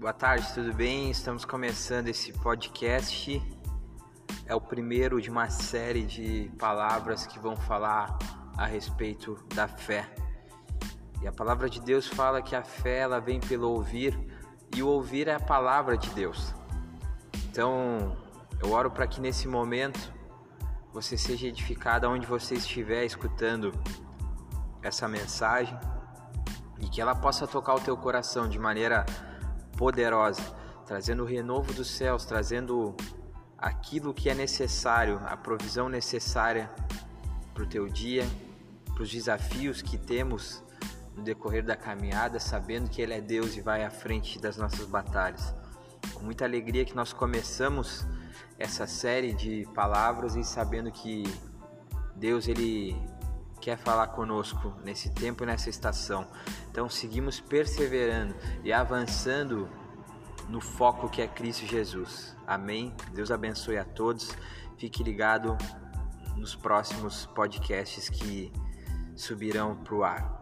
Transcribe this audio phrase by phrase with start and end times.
[0.00, 1.10] Boa tarde, tudo bem?
[1.10, 3.38] Estamos começando esse podcast.
[4.46, 8.18] É o primeiro de uma série de palavras que vão falar
[8.56, 10.10] a respeito da fé.
[11.20, 14.18] E a palavra de Deus fala que a fé ela vem pelo ouvir
[14.74, 16.54] e o ouvir é a palavra de Deus.
[17.50, 18.16] Então,
[18.58, 20.00] eu oro para que nesse momento
[20.94, 23.70] você seja edificado onde você estiver escutando
[24.82, 25.78] essa mensagem
[26.80, 29.04] e que ela possa tocar o teu coração de maneira
[29.80, 30.42] poderosa,
[30.84, 32.94] trazendo o renovo dos céus, trazendo
[33.56, 36.70] aquilo que é necessário, a provisão necessária
[37.54, 38.28] para o teu dia,
[38.92, 40.62] para os desafios que temos
[41.16, 44.84] no decorrer da caminhada, sabendo que Ele é Deus e vai à frente das nossas
[44.84, 45.54] batalhas.
[46.12, 48.06] Com muita alegria que nós começamos
[48.58, 51.22] essa série de palavras e sabendo que
[52.14, 52.94] Deus ele
[53.60, 56.26] quer falar conosco nesse tempo e nessa estação.
[56.70, 59.68] Então seguimos perseverando e avançando
[60.48, 62.36] no foco que é Cristo Jesus.
[62.46, 62.94] Amém.
[63.12, 64.36] Deus abençoe a todos.
[64.78, 65.56] Fique ligado
[66.36, 68.52] nos próximos podcasts que
[69.14, 70.40] subirão para o ar.